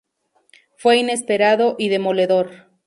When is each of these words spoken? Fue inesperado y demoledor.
Fue 0.77 0.97
inesperado 0.97 1.75
y 1.77 1.89
demoledor. 1.89 2.71